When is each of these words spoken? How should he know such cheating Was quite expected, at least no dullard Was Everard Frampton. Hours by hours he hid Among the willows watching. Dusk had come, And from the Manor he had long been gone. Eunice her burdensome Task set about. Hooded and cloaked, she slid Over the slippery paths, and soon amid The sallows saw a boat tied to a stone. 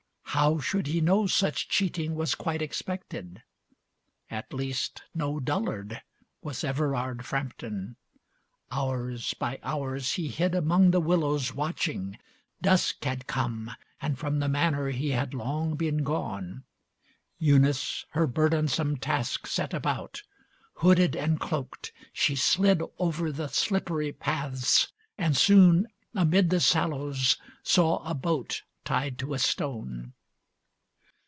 How 0.33 0.59
should 0.61 0.87
he 0.87 1.01
know 1.01 1.27
such 1.27 1.67
cheating 1.67 2.15
Was 2.15 2.35
quite 2.35 2.61
expected, 2.61 3.43
at 4.29 4.53
least 4.53 5.03
no 5.13 5.41
dullard 5.41 6.01
Was 6.41 6.63
Everard 6.63 7.25
Frampton. 7.25 7.97
Hours 8.71 9.33
by 9.33 9.59
hours 9.61 10.13
he 10.13 10.29
hid 10.29 10.55
Among 10.55 10.91
the 10.91 11.01
willows 11.01 11.53
watching. 11.53 12.17
Dusk 12.61 13.03
had 13.03 13.27
come, 13.27 13.71
And 14.01 14.17
from 14.17 14.39
the 14.39 14.47
Manor 14.47 14.87
he 14.91 15.09
had 15.09 15.33
long 15.33 15.75
been 15.75 16.01
gone. 16.01 16.63
Eunice 17.37 18.05
her 18.11 18.25
burdensome 18.25 18.95
Task 18.95 19.45
set 19.47 19.73
about. 19.73 20.23
Hooded 20.75 21.13
and 21.17 21.41
cloaked, 21.41 21.91
she 22.13 22.37
slid 22.37 22.81
Over 22.97 23.33
the 23.33 23.49
slippery 23.49 24.13
paths, 24.13 24.93
and 25.17 25.35
soon 25.35 25.87
amid 26.15 26.51
The 26.51 26.61
sallows 26.61 27.35
saw 27.63 28.01
a 28.09 28.13
boat 28.13 28.61
tied 28.85 29.19
to 29.19 29.33
a 29.33 29.39
stone. 29.39 30.13